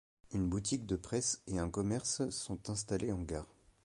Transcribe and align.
Une 0.33 0.47
boutique 0.49 0.87
de 0.87 0.95
presse 0.95 1.43
et 1.45 1.59
un 1.59 1.69
commerce 1.69 2.27
sont 2.31 2.71
installés 2.71 3.11
en 3.11 3.21
gare. 3.21 3.53